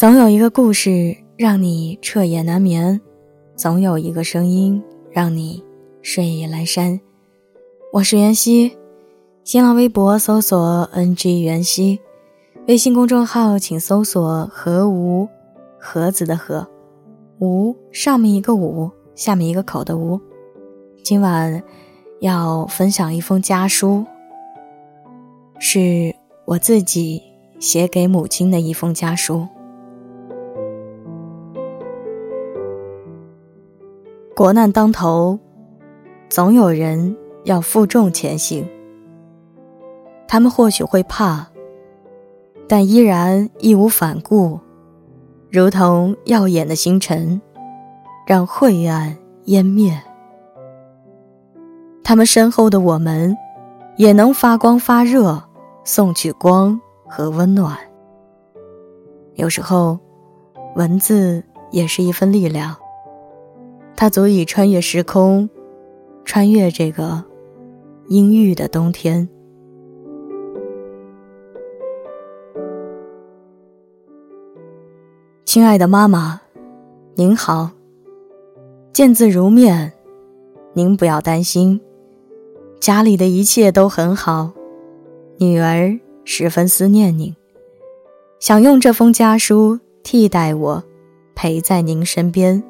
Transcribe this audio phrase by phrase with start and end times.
[0.00, 2.98] 总有一个故事让你彻夜难眠，
[3.54, 4.82] 总有一个声音
[5.12, 5.62] 让你
[6.00, 6.98] 睡意阑珊。
[7.92, 8.74] 我是袁熙，
[9.44, 12.00] 新浪微博搜索 “ng 袁熙”，
[12.66, 15.28] 微信公众号请搜索“何无
[15.78, 16.66] 盒子的盒
[17.38, 20.18] 无”，上面一个五，下面一个口的无。
[21.04, 21.62] 今晚
[22.20, 24.06] 要分享一封家书，
[25.58, 27.20] 是我自己
[27.58, 29.46] 写给母亲的一封家书。
[34.40, 35.38] 国难当头，
[36.30, 38.66] 总有人要负重前行。
[40.26, 41.46] 他们或许会怕，
[42.66, 44.58] 但依然义无反顾，
[45.50, 47.38] 如同耀眼的星辰，
[48.26, 50.00] 让晦暗湮灭。
[52.02, 53.36] 他们身后的我们，
[53.98, 55.44] 也能发光发热，
[55.84, 57.76] 送去光和温暖。
[59.34, 59.98] 有时候，
[60.76, 62.74] 文字也是一份力量。
[64.00, 65.50] 它足以穿越时空，
[66.24, 67.22] 穿越这个
[68.08, 69.28] 阴郁的冬天。
[75.44, 76.40] 亲爱的妈妈，
[77.14, 77.72] 您好，
[78.90, 79.92] 见字如面，
[80.72, 81.78] 您不要担心，
[82.80, 84.50] 家里的一切都很好，
[85.36, 87.36] 女儿十分思念您，
[88.38, 90.82] 想用这封家书替代我，
[91.34, 92.69] 陪在您身边。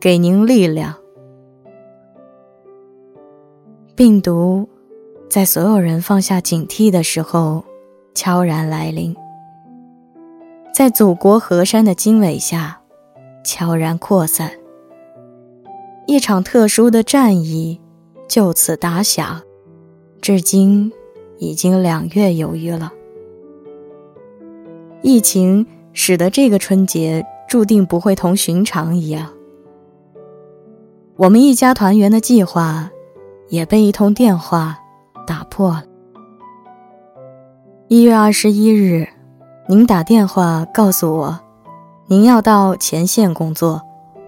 [0.00, 0.96] 给您力量。
[3.94, 4.66] 病毒
[5.28, 7.62] 在所有人放下警惕的时候
[8.14, 9.14] 悄然来临，
[10.72, 12.80] 在祖国河山的经纬下
[13.44, 14.50] 悄然扩散。
[16.06, 17.78] 一场特殊的战役
[18.26, 19.42] 就此打响，
[20.22, 20.90] 至今
[21.38, 22.90] 已经两月有余了。
[25.02, 29.30] 疫情使得这个春节注定不会同寻常一样。
[31.20, 32.90] 我们一家团圆的计划，
[33.50, 34.78] 也被一通电话
[35.26, 35.84] 打破了。
[37.88, 39.06] 一月二十一日，
[39.68, 41.38] 您打电话告诉我，
[42.06, 43.82] 您要到前线工作，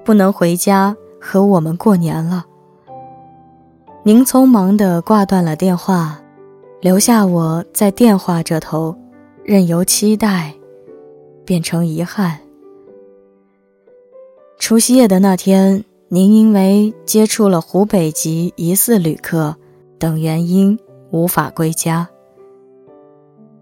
[0.04, 2.44] 不能回家和我们过年了。
[4.02, 6.20] 您匆忙地挂断了电话，
[6.82, 8.94] 留下我在电话这头，
[9.42, 10.52] 任由期待
[11.46, 12.38] 变成遗憾。
[14.58, 15.82] 除夕夜的那天。
[16.14, 19.56] 您因为接触了湖北籍疑似旅客
[19.98, 20.78] 等原因
[21.10, 22.06] 无法归家。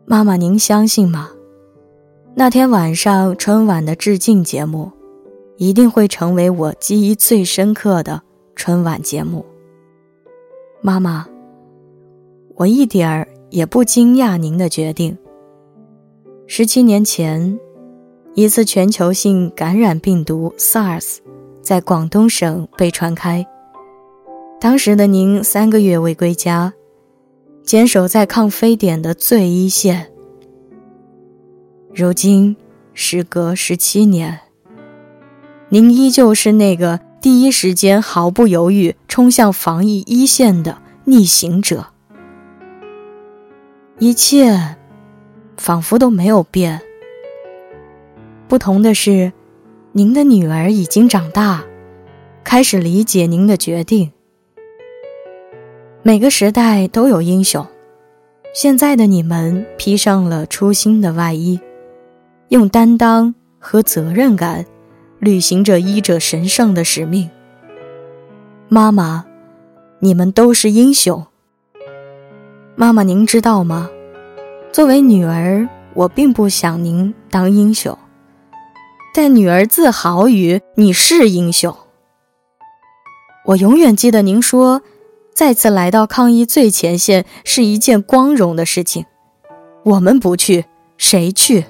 [0.04, 1.30] 妈妈，您相信吗？
[2.34, 4.90] 那天晚上春晚的致敬节目，
[5.58, 8.20] 一定会成为我记忆最深刻的
[8.56, 9.46] 春晚节目。
[10.80, 11.24] 妈妈，
[12.56, 15.16] 我一点儿也不惊讶您的决定。
[16.48, 17.60] 十七年前，
[18.34, 21.18] 一次全球性感染病毒 SARS。
[21.62, 23.46] 在广东省被传开，
[24.60, 26.72] 当时的您三个月未归家，
[27.62, 30.10] 坚守在抗非典的最一线。
[31.94, 32.56] 如今
[32.94, 34.40] 时隔十七年，
[35.68, 41.86] 您依旧是那个第一时间毫不犹豫冲向防疫一线的逆行者。
[43.98, 44.76] 一切
[45.56, 46.80] 仿佛都没有变，
[48.48, 49.32] 不同的是。
[49.92, 51.64] 您的女儿已经长大，
[52.44, 54.12] 开始理解您的决定。
[56.04, 57.66] 每个时代都有英雄，
[58.54, 61.58] 现在的你们披上了初心的外衣，
[62.50, 64.64] 用担当和责任感
[65.18, 67.28] 履行着医者神圣的使命。
[68.68, 69.26] 妈妈，
[69.98, 71.26] 你们都是英雄。
[72.76, 73.90] 妈妈，您知道吗？
[74.70, 77.98] 作为女儿，我并不想您当英雄。
[79.12, 81.76] 但女儿自豪于你是英雄。
[83.46, 84.82] 我永远记得您说，
[85.34, 89.04] 再次来到抗疫最前线是一件光荣的事情。
[89.82, 90.66] 我们不去，
[90.96, 91.64] 谁去？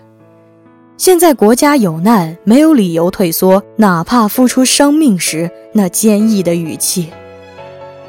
[0.98, 7.08] 现在国家有难，没有理由退缩，哪怕付出生命时那坚毅的语气。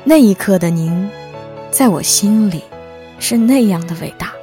[0.03, 1.09] 那一刻的您，
[1.69, 2.63] 在我心里，
[3.17, 4.33] 是那样的伟大。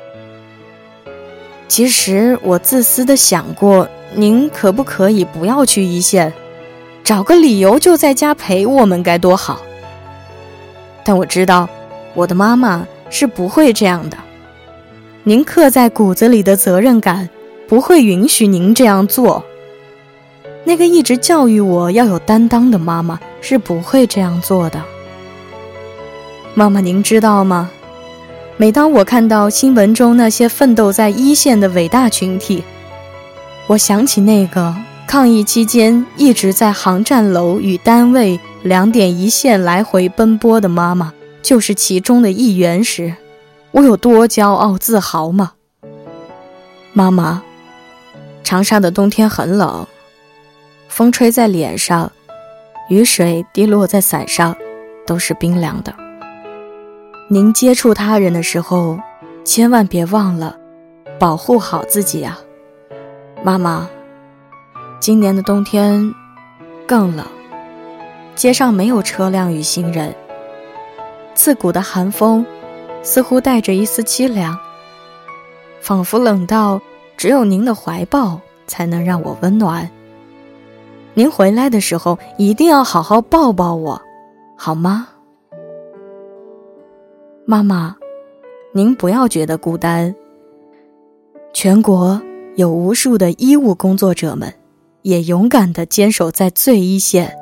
[1.67, 3.87] 其实我自私的想过。
[4.14, 6.32] 您可不可以不要去一线，
[7.05, 9.60] 找个理由就在家陪我们，该多好。
[11.05, 11.69] 但我知道，
[12.14, 14.16] 我的妈妈是不会这样的。
[15.25, 17.28] 您刻在骨子里的责任感，
[17.69, 19.44] 不会允许您这样做。
[20.64, 24.82] 那个一直教育我要有担当的妈妈是不会这样做的。
[26.54, 27.70] 妈妈，您知道吗？
[28.56, 32.64] 每当我看到新闻中那些奋斗在一线的伟大群体，
[33.69, 34.75] 我想起那个
[35.06, 41.12] 抗疫期间一直在航站楼与单位两点一线来回奔波的妈妈，
[41.43, 43.15] 就是其中的一员时，
[43.73, 45.53] 我有多骄傲自豪吗？
[46.94, 47.43] 妈妈，
[48.43, 49.87] 长沙的冬天很冷，
[50.88, 52.11] 风吹在脸上，
[52.88, 54.56] 雨水滴落在伞上，
[55.06, 55.94] 都是冰凉的。
[57.29, 58.99] 您接触他人的时候，
[59.44, 60.56] 千万别忘了
[61.19, 62.38] 保护好自己啊！
[63.44, 63.88] 妈妈，
[64.99, 66.12] 今年的冬天
[66.87, 67.25] 更冷，
[68.35, 70.12] 街上没有车辆与行人。
[71.37, 72.44] 刺骨的寒风
[73.02, 74.58] 似乎带着一丝凄凉，
[75.81, 76.81] 仿佛冷到
[77.17, 79.88] 只有您的怀抱才能让我温暖。
[81.14, 84.02] 您回来的时候一定要好好抱抱我，
[84.56, 85.06] 好吗？
[87.46, 87.96] 妈妈，
[88.73, 90.12] 您不要觉得孤单。
[91.52, 92.20] 全国。
[92.58, 94.52] 有无数的医务工作者们，
[95.02, 97.32] 也勇敢地坚守在最一线，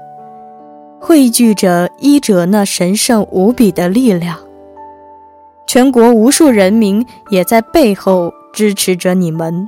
[1.01, 4.39] 汇聚着医者那神圣无比的力量。
[5.67, 9.67] 全国无数人民也在背后支持着你们。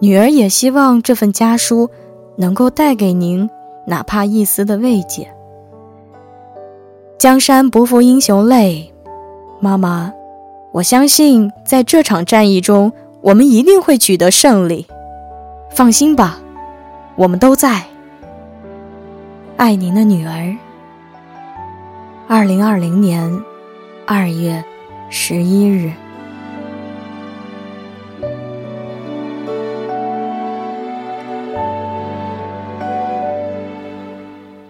[0.00, 1.88] 女儿也希望这份家书
[2.34, 3.48] 能够带给您
[3.86, 5.32] 哪怕一丝的慰藉。
[7.16, 8.92] 江山不负英雄泪，
[9.60, 10.12] 妈妈，
[10.72, 12.92] 我相信在这场战役中。
[13.22, 14.88] 我们一定会取得胜利，
[15.70, 16.40] 放心吧，
[17.14, 17.84] 我们都在。
[19.56, 20.56] 爱您的女儿。
[22.26, 23.40] 二零二零年
[24.04, 24.64] 二月
[25.08, 25.92] 十一日。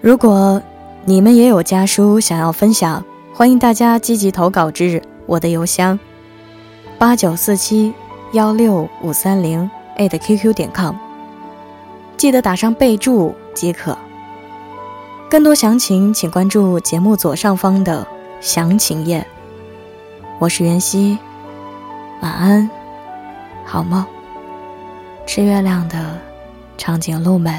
[0.02, 0.60] 如果
[1.06, 3.02] 你们也有家书想要分享，
[3.32, 5.98] 欢迎大家积极投稿至我的邮箱
[6.98, 7.94] 八九四七。
[8.32, 10.96] 幺六五三零 at @QQ 点 com，
[12.16, 13.96] 记得打上备注即可。
[15.28, 18.06] 更多详情请关注节目左上方的
[18.40, 19.26] 详情页。
[20.38, 21.18] 我是袁熙，
[22.22, 22.70] 晚安，
[23.66, 24.02] 好梦。
[25.26, 26.18] 吃月亮的
[26.78, 27.54] 长颈鹿们。